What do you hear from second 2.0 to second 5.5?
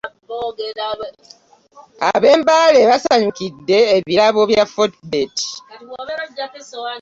Ab'eMbaale basanyukidde ebirabo bya Fortebet.